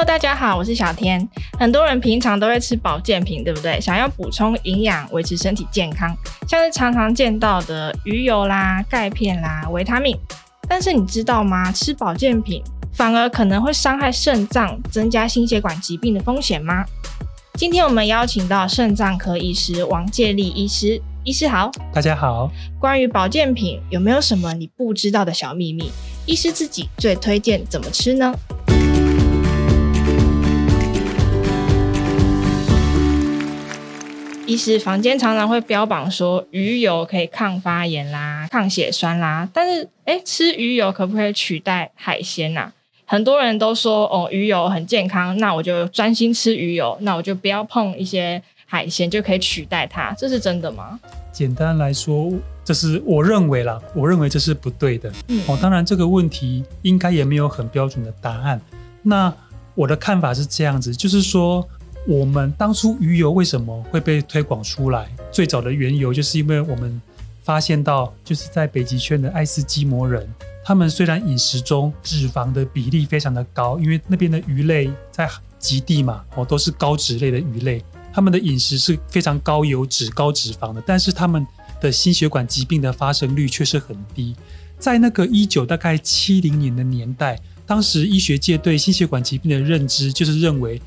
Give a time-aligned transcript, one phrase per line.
[0.00, 1.28] Hello，大家好，我是小天。
[1.58, 3.78] 很多人平常都会吃保健品，对不对？
[3.78, 6.16] 想要补充营养，维持身体健康，
[6.48, 10.18] 像是常常见到的鱼油啦、钙片啦、维他命。
[10.66, 11.70] 但是你知道吗？
[11.70, 12.62] 吃保健品
[12.94, 16.82] 反而可能会伤害肾脏，增加心血管疾病的风险吗？
[17.58, 22.50] 今天我们邀请到肾脏科医师王介立医师，医师好，大家好。
[22.78, 25.92] 关于保健品，有没有什么你不知道的小秘密？
[26.24, 28.34] 医师自己最推荐怎么吃呢？
[34.50, 42.72] 其实房间常常会标榜说鱼油可以抗发炎啦、抗血栓啦，但是诶，吃鱼油可不可以取代海鲜呐、啊？
[43.06, 50.98] 很多人都说哦，鱼油很健康，那我就专心吃鱼油，那我就不要碰一些海鲜，就可以取代它，这是真的吗？
[51.30, 52.32] 简单来说，
[52.64, 55.12] 这是我认为啦，我认为这是不对的。
[55.28, 58.60] 嗯，哦，当然这个问题应该也没有很标准的答案。
[59.00, 59.32] 那
[59.76, 61.64] 我的看法是这样子，就是说。
[62.06, 65.08] 我们当初鱼油为什么会被推广出来？
[65.30, 67.00] 最早的缘由就是因为我们
[67.42, 70.26] 发现到，就是在北极圈的爱斯基摩人，
[70.64, 75.28] 他们虽然饮食中脂肪的比例非常的高，因为那边的鱼类在
[75.58, 77.84] 极地嘛，哦，都是高脂类的鱼类，
[78.14, 81.46] 他们的饮食是非常高油脂、高脂肪的，但是他们
[81.82, 84.34] 的心血管疾病的发生率却是很低。
[84.78, 90.80] 在那个一九大概七零年的年代，当时医学界对心血管疾病的认知就是认为。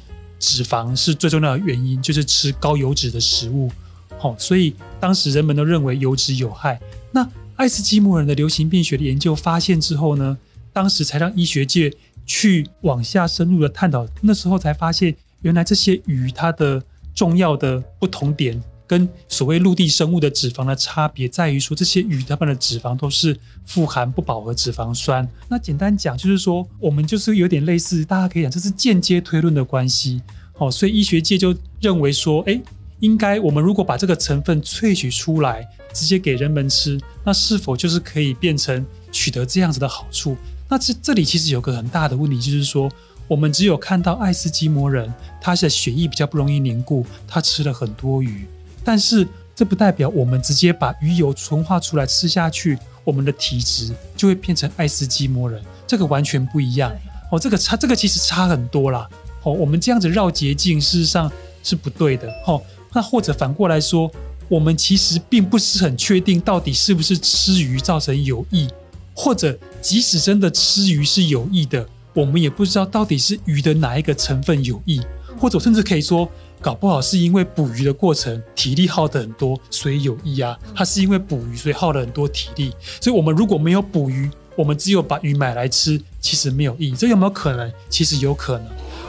[0.43, 3.71] 脂肪是最重要的原因，就是吃高油脂的食物，
[4.17, 6.77] 好，所以当时人们都认为油脂有害。
[7.13, 10.37] 那爱斯基摩人的流行病学的研究发现之后呢，
[10.73, 11.93] 当时才让医学界
[12.25, 14.05] 去往下深入的探讨。
[14.21, 16.83] 那时候才发现，原来这些鱼它的
[17.15, 18.61] 重要的不同点。
[18.93, 25.27] 跟所谓陆地生物的脂肪的差别在于说，这些鱼它们的脂肪都是富含不饱和脂肪酸。
[25.49, 30.21] 那简单讲就是说，我们就是有点类似，大家可以讲这是间接推论的关系。
[30.59, 32.61] 哦，所以医学界就认为说，哎，
[32.99, 40.37] 应该我们如果把这个成分萃取出来，直接给人们吃，那是否就是可以变成取得这样子的好处？
[40.69, 42.87] 那这这里其实有个很大的问题，就是说，
[43.27, 45.11] 我们只有看到爱斯基摩人，
[45.41, 48.45] 他的血液比较不容易凝固，他吃了很多鱼。
[48.83, 56.91] 但是这不代表我们直接把鱼油纯化出来吃下去，我们的体质就会变成爱斯基摩人，这个完全不一样
[57.31, 57.39] 哦。
[57.39, 59.07] 这个差，这个其实差很多啦。
[59.43, 62.27] 哦，我们这样子绕捷径，事实上是不对的。
[62.47, 62.61] 哦，
[62.93, 64.09] 那或者反过来说，
[64.49, 68.67] 我们其实并不是很确定到底是不是吃鱼造成有益，
[69.13, 74.99] 或者即使真的吃鱼是有益的，我们也不知道到底是鱼的哪一个成分有益，
[75.37, 76.27] 或者甚至可以说。
[76.63, 80.57] 搞不好是因为捕鱼的过程体力耗得很多，所以有益啊。
[80.73, 82.73] 它是因为捕鱼，所以耗了很多体力。
[83.01, 86.95] 所以，我们如果没有捕鱼，我们只有把鱼买来吃，其实没有意义。
[86.95, 87.69] 这有没有可能？
[87.89, 88.67] 其实有可能。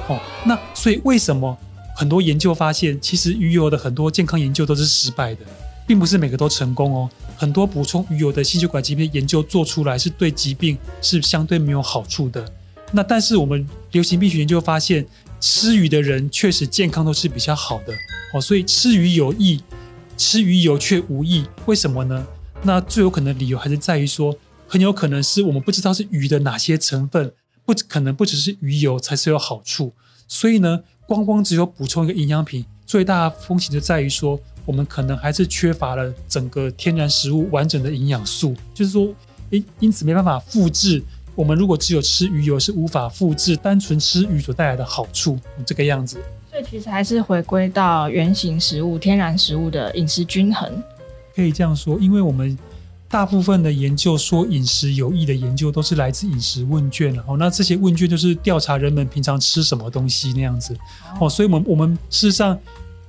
[0.08, 1.56] 哦，那所以为什么
[1.94, 5.42] 很多研究发现，其实鱼油的很多健康研究都是失败的，
[5.86, 7.08] 并不是每个都成功哦。
[7.36, 12.44] 很多补充鱼油的心血管疾病研究做出来是对疾病是相对没有好处的。
[12.90, 15.06] 那但是我们流行病学研究发现。
[15.46, 17.92] 吃鱼的人确实健康都是比较好的
[18.32, 19.62] 哦，所以吃鱼有益，
[20.16, 22.26] 吃鱼油却无益，为什么呢？
[22.62, 24.34] 那最有可能的理由还是在于说，
[24.66, 27.30] 很有可能是我们不知道是鱼的哪些成分，
[27.66, 29.92] 不可能不只是鱼油才是有好处。
[30.26, 39.14] 所以呢，光光只有补充一个营养品，最大的风险就在于说，我们可能还是缺乏了整个天然食物完整的营养素，就是说，
[39.50, 41.02] 因因此没办法复制。
[41.34, 46.18] 我们如果只有吃鱼油，是无法复制单纯吃鱼所带来的好处，这个样子。
[46.50, 50.70] 所以其实还是回归到原型食物、天然食物的饮食均衡。
[51.34, 52.56] 可以这样说，因为我们
[53.08, 60.76] 大部分的研究说饮食有益的研究都是来自饮食问卷，然后那这些问卷就是调查人们平常吃什么东西那样子。
[61.20, 62.56] 哦，所以我们我们事实上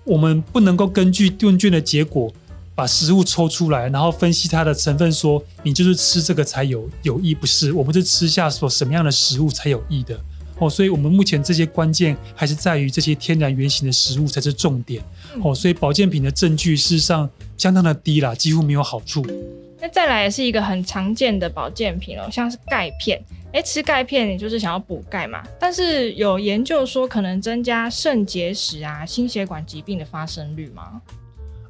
[0.03, 2.33] 我们不能够根据问卷的结果。
[2.75, 7.71] 把食物抽出来，然后分析它的成分，说你就是吃这个才有有益，不是？
[7.71, 10.19] 我们是吃下所什么样的食物才有益的
[10.59, 10.69] 哦。
[10.69, 15.01] 所以，我们目前这些关键还是在于这些天然原型的食物才是重点
[15.41, 15.55] 哦。
[15.55, 19.25] 所以，保健品的证据事实上相当的低啦，几乎没有好处。
[19.79, 23.23] 那再来也是一个很常见的保健品哦，像是钙片。
[23.53, 25.41] 诶，吃钙片你就是想要补钙嘛？
[25.57, 31.01] 但是有研究说可能增加肾结石啊、心血管疾病的发生率吗？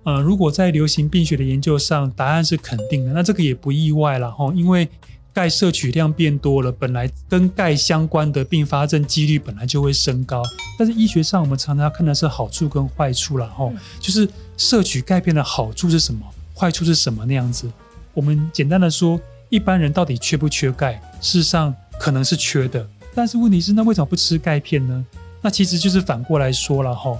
[0.05, 4.87] 呃，如果在流行病学的研究上，答案是肯定的，那这个也不意外了哈，因为
[5.33, 10.43] 钙摄取量变多了，本来跟钙相关的并发症几率本来就会升高。
[10.77, 16.21] 但是医学上我们常常看的是好处跟坏处了哈，就是摄取钙片的好处是什么，
[16.55, 17.67] 坏处是什么那样子。
[18.13, 19.19] 我们简单的说，
[19.49, 21.01] 一般人到底缺不缺钙？
[21.19, 25.03] 事实上可能是缺的，但是问题是那为什么不吃钙片呢？
[25.41, 27.17] 那其实就是反过来说了哈。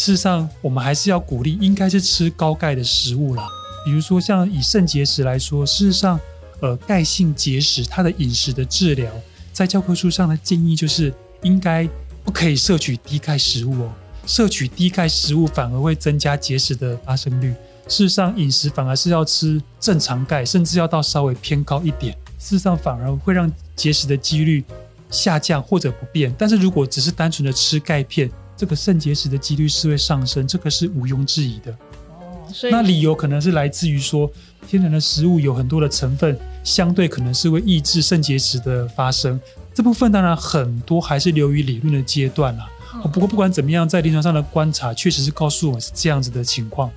[0.00, 3.46] 事实上，我们还是要鼓励，应该是吃高钙的食物啦。
[3.84, 6.18] 比如说，像以肾结石来说，事实上，
[6.60, 9.12] 呃，钙性结石它的饮食的治疗，
[9.52, 11.12] 在教科书上的建议就是，
[11.42, 11.86] 应该
[12.24, 13.92] 不可以摄取低钙食物哦。
[14.26, 17.52] 摄取低钙食物反而会增加结石的发生率。
[17.86, 22.14] 事实上，饮食反而是要吃正常钙，甚至要到稍微偏高一点。
[22.38, 24.64] 事实上，反而会让结石的几率
[25.10, 26.34] 下降或者不变。
[26.38, 28.30] 但是如果只是单纯的吃钙片，
[28.60, 31.72] 这个肾结石的几率是会上升，这个是毋庸置疑的。
[32.10, 34.30] 哦，所以那理由可能是来自于说，
[34.68, 39.40] 天然的食物有很多的成分，相对可能是会抑制肾结石的发生。
[39.72, 42.68] 这部分当然很多还是流于理论的阶段啦。
[43.10, 46.90] 不过不管怎么样，在临床上的观察确实是告诉我们是这样子的情况。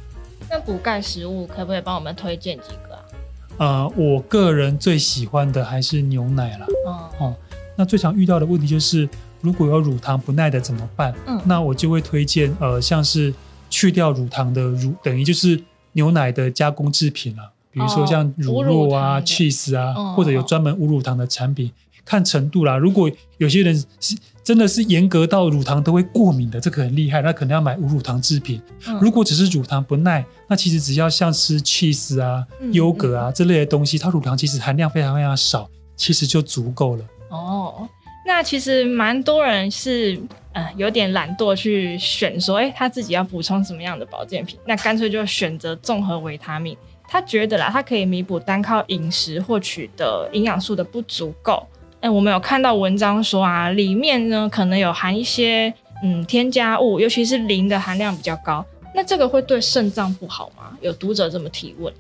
[0.50, 3.86] 那补钙食物可不可以帮我们推荐几个啊？
[3.86, 6.68] 呃，我个人最喜欢的还是牛奶啦。
[6.86, 7.36] 哦，哦，
[7.78, 9.08] 那最常遇到的问题就是，
[9.44, 11.14] 如果有乳糖不耐的怎么办？
[11.28, 13.32] 嗯，那我就会推荐呃，像是。
[13.76, 15.60] 去掉乳糖的乳，等于就是
[15.94, 17.42] 牛奶的加工制品了，
[17.72, 21.74] 比如说像乳酪啊、哦、cheese 啊，哦、或者有专门无乳糖的产品，哦、
[22.06, 22.78] 看程度啦。
[22.78, 23.10] 如果
[23.40, 28.62] 有些人是真的是严格到乳糖都会过敏的，这个很厉害，那可能要买无乳糖制品。
[28.86, 37.06] 嗯、如果只是乳糖不耐，那其实只要像吃 cheese 啊、优格啊这类的东西，它乳糖其实含量非常非常少，其实就足够了。
[37.30, 37.90] 哦。
[38.26, 40.18] 那其实蛮多人是
[40.54, 46.76] 呃有点懒惰去选说，哎，他自己要补充什么样的保健品，那干脆就选择综合维他命。
[47.06, 51.68] 他觉得啦，他可以弥补单靠饮食获取的营养素的不足够。
[52.00, 55.72] 哎，我们有看到文章说啊，里面呢可能有含一些
[56.04, 58.66] 嗯添加物，尤其是磷的含量比较高。
[58.96, 60.78] 那这个会对肾脏不好吗？
[60.82, 61.94] 有读者这么提问。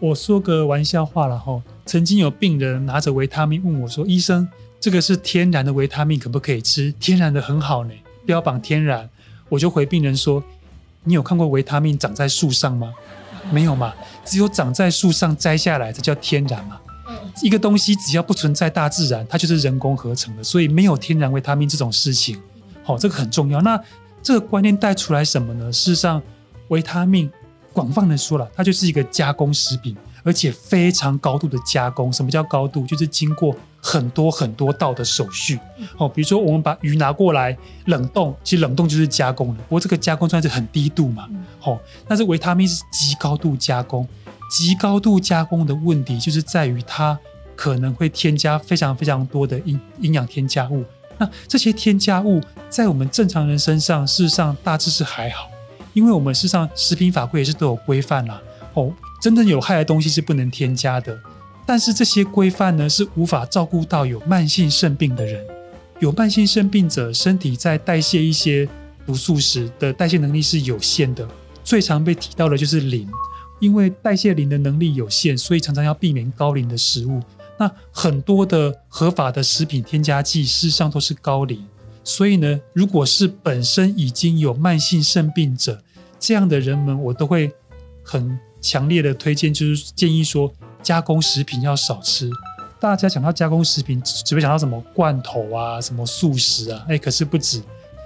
[0.00, 4.46] 我说个玩笑话了哈，曾经有病人拿着维他命问我说，医生。
[4.80, 6.92] 这个是天然的维他命，可不可以吃？
[7.00, 7.92] 天然的很好呢，
[8.24, 9.08] 标榜天然。
[9.48, 10.42] 我就回病人说
[11.04, 12.92] ：“你有看过维他命长在树上吗？
[13.50, 13.92] 没有嘛，
[14.24, 16.78] 只有长在树上摘下来，才叫天然嘛。
[17.42, 22.40] 一个东西只要不存在大自然，它就是人工合成的，所以没有天然维他命这种事情。
[22.84, 23.60] 好，这个很重要。
[23.62, 23.80] 那
[24.22, 25.72] 这个观念带出来什么呢？
[25.72, 26.22] 事实上，
[26.68, 27.28] 维他命
[27.72, 32.84] 广泛的说了，它就是一个加工食品。”而且非常高度的加工，什么叫高度？
[32.86, 35.58] 就是经过很多很多道的手续。
[35.96, 39.54] 哦，比如说我们把鱼拿过来冷冻，其实冷冻就是加工了。
[39.54, 41.28] 不过这个加工算是很低度嘛。
[41.62, 44.06] 哦，但是维他命是极高度加工，
[44.50, 47.18] 极高度加工的问题就是在于它
[47.54, 50.84] 可能会添加非常非常多的营营养添加物。
[51.16, 55.48] 那这些添加物在我们正常人身上，事实上大致是还好，
[55.92, 58.40] 因为我们事实上食品法规也是都有规范啦。
[58.74, 58.92] 哦。
[59.20, 61.18] 真正有害的东西是不能添加的，
[61.68, 65.46] 但是这些规范呢，是无法照顾到有慢性肾病的人。
[66.00, 68.66] 有慢性肾病者，身体在代谢一些
[69.04, 71.28] 毒素时的代谢能力是有限的。
[71.62, 73.06] 最常被提到的就是磷，
[73.60, 77.20] 因为代谢磷的能力有限，所以常常要避免高磷的食物。
[77.58, 81.62] 那很多的合法的食品添加剂，事实上都是高磷。
[82.02, 85.82] 所以呢，如果是本身已经有慢性肾病者，
[86.18, 87.52] 这样的人们，我都会
[88.02, 88.38] 很。
[88.60, 92.30] 强烈的推荐就是建议说，加工食品要少吃。
[92.80, 97.60] 大家讲到加工食品，只会想到什么罐头啊、什么素食啊，哎，可是不止。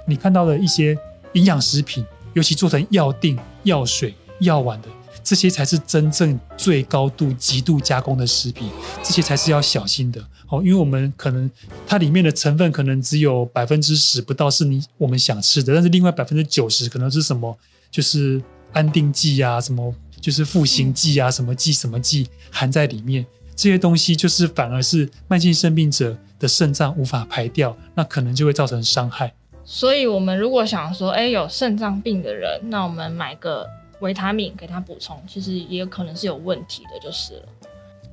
[0.07, 0.97] 你看到的一些
[1.35, 4.88] 营养食品，尤其做成药定、药水、药丸的，
[5.23, 8.71] 这些才是真正最高度、极度加工的食品，
[9.02, 10.25] 这些才是要小心的。
[10.49, 11.50] 哦，因为我们可能
[11.87, 17.57] 它里面的成分可能只有百分之十不到是你我们想吃的，但是另外百分之九十可能是什么，
[17.91, 19.95] 就是安定剂啊，什么。
[20.23, 23.26] 就是复形剂啊，什么剂什么剂含在里面，
[23.57, 29.35] 这些东西就是反而是慢性肾病者的肾脏无法排掉，那可能就会造成伤害。
[29.64, 37.43] 所以，我们如果想说，哎，有肾脏病的人，那我们买个维他命给他补充，其实也有可能是有问题的，就是了。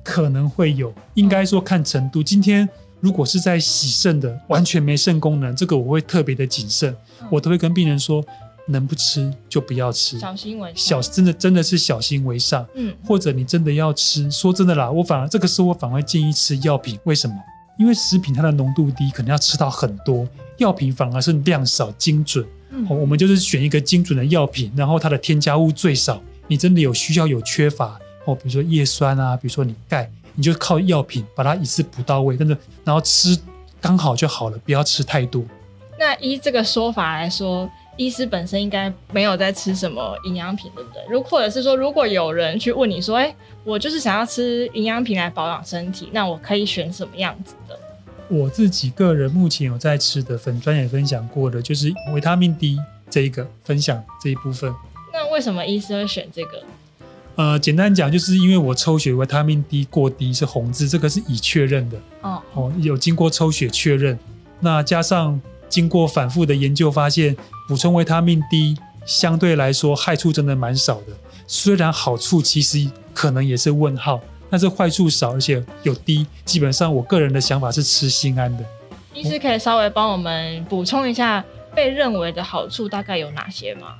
[0.02, 2.22] 可能会有，应该说看程度。
[2.22, 6.96] 今天如果是在洗肾的，完全没肾功能，这个我会特别的谨慎，
[7.30, 8.24] 我都会跟病人说。
[8.70, 11.02] 能不吃就不要吃，小心为上。
[11.02, 12.66] 小真的真的是小心为上。
[12.74, 16.98] 嗯，或者你真的要吃，说真的啦，我反而这个时候我反而建议吃药品。
[17.04, 17.34] 为什么？
[17.78, 22.46] 因为食品它的浓度低，可能要吃到很多，药品反而是量少精准。
[22.70, 26.20] 嗯，我们就是选一个精准的药品，然后它的添加物最少。
[26.46, 33.38] 你真的有需要有缺乏哦，比如说叶酸啊，比如说你钙，你就靠药品把它一次补到位，真的，然后吃
[33.80, 35.42] 刚好就好了，不要吃太多。
[35.98, 37.70] 那依这个说法来说。
[38.00, 41.02] 医师本身应该没有在吃什么营养品，对不对？
[41.10, 47.78] 如或者是说，如果有人去问你说：“哎，我就是想要吃营养品来保养身体，那我可以选什么样子的？”
[48.30, 52.78] 我自己个人目前有在吃的粉专也分享过的，就是维他命 D
[53.10, 54.74] 这一个分享这一部分。
[55.12, 56.62] 那为什么医师会选这个？
[57.36, 61.98] 呃，简单讲，就是因为我抽血维他命 D 过低是红字，这个是已确认的。
[62.22, 64.18] 哦哦，有经过抽血确认，
[64.60, 65.38] 那加上
[65.68, 67.36] 经过反复的研究发现，
[67.70, 71.12] 补充维他命 D 相对来说害处真的蛮少的。
[71.46, 76.26] 虽然好处其实可能也是问号，但是坏处少，而且有低。
[76.44, 78.64] 基本上，我个人的想法是吃心安的。
[79.14, 83.94] 医师可以稍微帮我们补充一下被认为的好处大概有哪些吗？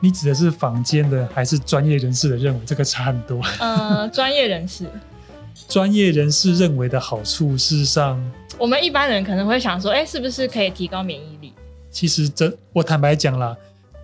[0.00, 2.60] 你指的是坊间的还是专业人士的认为？
[2.66, 3.40] 这个差很多。
[3.58, 4.84] 呃，专业人士。
[5.66, 8.22] 专业人士认为的好处，事实上，
[8.58, 11.37] 我们一般人可能会想说，哎，是不是可以提高免疫力？
[11.98, 13.56] 其实这，我坦白讲啦。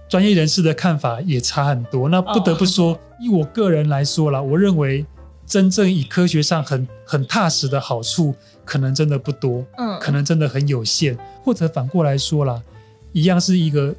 [0.09, 2.09] 专业人士的看法也差很多。
[2.09, 2.99] 那不得不说，oh.
[3.21, 5.07] 以我个人来说啦，我认为
[5.47, 8.35] 真正以科学上很很踏实的好处，
[8.65, 11.17] 可能真的不多，嗯，可能真的很有限。
[11.45, 12.61] 或者反过来说啦，
[13.13, 13.95] 一样是一个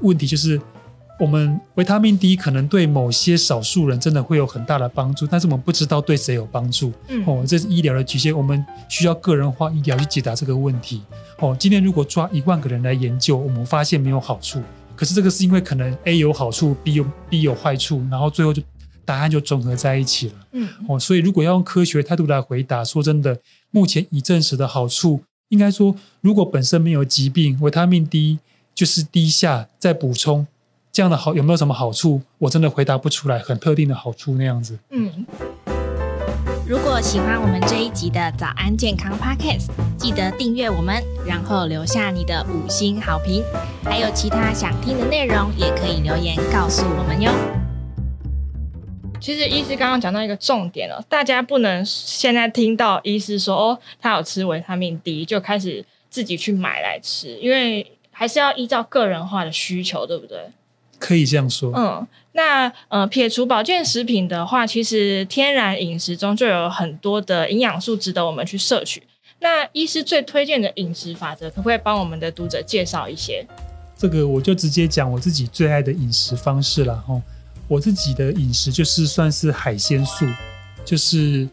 [0.00, 0.58] 问题，就是
[1.20, 6.92] 我们维他命 D 可能对某些少数人真的会有很大的帮助，但是我们不知道对谁有帮助。
[7.08, 11.02] 嗯，哦，这是医疗的局限，我们需要个人化医疗去解答这个问题。
[11.38, 14.60] 哦，今天如果抓一万个人来研究，我们发现没有好处。
[14.96, 18.62] 可是这个是因为可能 A 有好处，B 有 B 有坏处，然后最后就
[19.04, 20.34] 答案就综合在一起了。
[20.52, 23.38] 嗯，哦，所以如果要用科学态度来回答，说真的，
[23.70, 28.38] 目前已证实的好处，应该说，如果本身没有疾病，维他命 D
[28.74, 30.46] 就是低下再补充，
[30.94, 32.22] 这样的好有没有什么好处？
[32.38, 34.78] 我真的回答不出来，很特定的好处那样子。
[34.90, 35.26] 嗯。
[36.68, 43.42] 如果喜欢我们这一集的早安健康 Podcast，记得订阅我们，然后留下你的五星好评。
[43.82, 47.32] 还有其他想听的内容，也可以留言告诉我们哟。
[49.20, 60.38] 其实医师刚刚讲到一个重点了，大家不能现在听到医师说哦，他有吃维他命 D，就开始自己去买来吃，因为还是要依照个人化的需求，对不对？
[61.04, 61.70] 可以这样说。
[61.76, 62.06] 嗯。
[62.36, 69.00] 那呃，撇除保健食品的话，其实天然饮食中就有很多的营养素值得我们去摄取。
[69.38, 73.46] 那医师最推荐的饮食法则，可不可以帮我们的读者介绍一些？
[73.96, 77.22] 这个我就直接讲我自己最爱的饮食方式了哈。
[77.68, 80.26] 我自己的饮食就是算是海鲜素，
[80.84, 81.48] 就是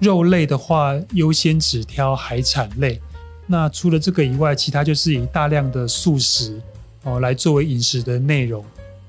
[0.00, 3.00] 肉类的话优先只挑海产类。
[3.46, 6.60] 那除了这个以外，其他就是以大量的素食
[7.04, 8.64] 哦来作为饮食的内容。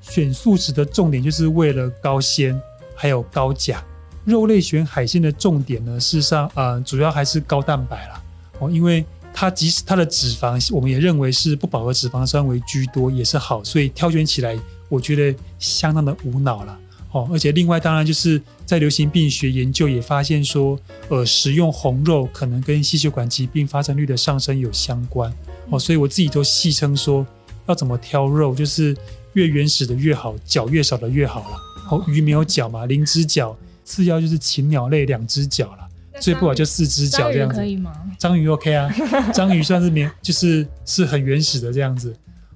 [0.10, 2.60] 选素食的重点就是为了高纤，
[2.96, 3.84] 还有高钾。
[4.26, 8.22] 肉类选海鲜的重点呢，事实上，呃，主要还是高蛋白啦。
[8.60, 14.58] 哦，因为它即使它的脂肪，我们也认为是不饱和脂肪酸为居多，也是好，所以挑选起来，
[14.90, 16.78] 我觉得相当的无脑了。
[17.12, 25.32] 哦，而且另外，当然就是在流行病学研究也发现说，呃，食用红肉可能跟心血管疾病发生率的上升有相关。
[25.70, 27.26] 哦，所以我自己都戏称说，
[27.68, 28.94] 要怎么挑肉，就是。
[29.38, 31.58] 越原始的越好，脚越少的越好了。
[31.92, 33.56] 哦，鱼没有脚嘛，零只脚。
[33.86, 35.88] 次要就是禽鸟类，两只脚了。
[36.20, 37.56] 最不好就四只脚这样子。
[37.56, 37.94] 可以吗？
[38.18, 38.92] 章鱼 OK 啊，
[39.32, 42.12] 章鱼算是免，就是是很原始的这样子。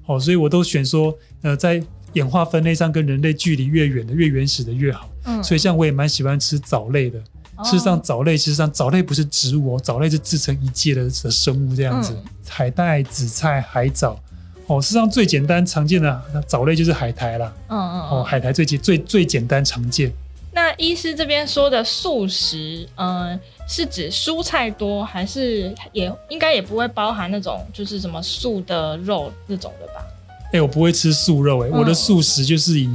[0.08, 1.82] 哦，所以我都选说，呃，在
[2.14, 5.08] 演化分类上跟人类距离越远的、越原始的越好。
[5.26, 5.42] 嗯。
[5.44, 7.20] 所以像我也蛮喜欢吃藻类的。
[7.58, 7.64] 哦。
[7.64, 12.14] 事实上，藻类事实上藻类不是植物哦，藻类是自成一界的的生物这样子。
[12.18, 12.24] 嗯。
[12.50, 14.20] 海带、紫菜、海藻。
[14.72, 17.54] 哦，事实上最简单常见的藻类就是海苔啦。
[17.68, 18.00] 嗯嗯。
[18.10, 20.12] 哦，海苔最简最最简单常见。
[20.54, 30.06] 那医师这边说的素食，嗯、呃，是指蔬菜多，还是也应该也不会包含那种就是什么素的肉那种的吧？
[30.48, 32.90] 哎、欸，我不会吃素肉、欸，哎、嗯，我的素食就是以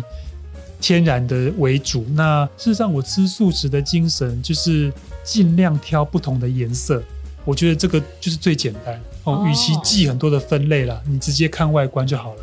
[0.81, 2.05] 天然的为主。
[2.15, 4.93] 那事实上，我吃素食的精神就是
[5.25, 7.03] 尽量挑不同的颜色。
[7.45, 12.41] 我觉得这个就是最简单哦，与其记很多的分类啦，你直接看外观就好了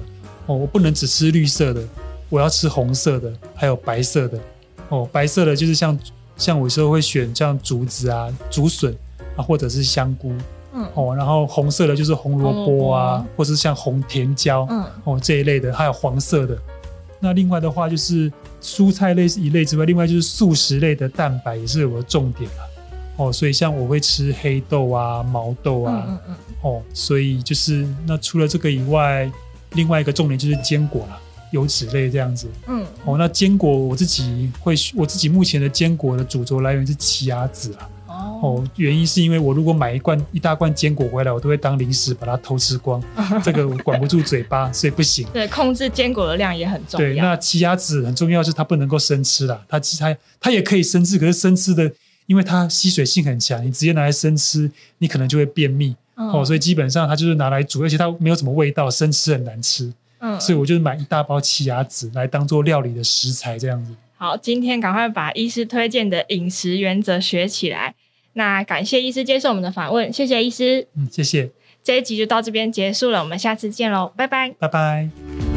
[0.48, 0.56] 哦。
[0.56, 1.82] 我不能只吃绿色的，
[2.30, 4.38] 我要吃红色的，还有白色的
[4.90, 5.08] 哦。
[5.12, 5.98] 白色的就是像
[6.36, 8.94] 像我有时候会选像竹子啊、竹笋
[9.38, 10.34] 啊，或者是香菇，
[10.74, 11.16] 嗯哦。
[11.16, 16.58] 然后红色的就是红萝卜啊，或是像红甜椒，嗯哦这一类的，还有黄色的。
[17.20, 18.30] 那另外的话就是
[18.62, 22.70] 蔬菜类是一类之外，另外就是素食类的蛋白也是我的重点了。
[23.16, 29.32] 哦，所以像我会吃黑豆啊、毛豆啊，嗯嗯嗯哦，所以就是那除了这个以外，
[29.74, 31.20] 另外一个重点就是坚果了，
[31.52, 32.48] 油脂类这样子。
[32.68, 37.90] 嗯，哦，那坚果我自己会，我自己目前的坚果的主轴来源是奇亚籽啊。
[38.08, 43.04] 哦，哦，原因是因为我如果买一罐一大罐坚果回来，我都会当零食把它偷吃光，
[43.44, 45.28] 这个我管不住嘴巴，所以不行。
[45.34, 47.06] 对，控制坚果的量也很重要。
[47.06, 51.92] 对，那奇亚籽很重要，是它不能够生吃啦，它其实它它也可以生吃，可是生吃的。
[52.26, 56.46] 因为它吸水性很强，你直接拿来生吃，你可能就会便秘、嗯、哦。
[56.46, 59.92] 所以基本上它就是拿来煮，而且它没有什么味道，生吃很难吃。
[60.20, 63.94] 嗯，所以我就是买一大包奇亚籽来当做料理的食材，这样子。
[64.18, 67.94] 好，今天赶快把医师推荐的饮食原则学起来。
[68.34, 70.88] 那感谢医师接受我们的访问，谢谢医师。
[70.96, 71.52] 嗯，谢谢。
[71.84, 74.56] 这一集就到这边结束了，我们下次见喽，拜拜。
[74.58, 75.53] 拜拜。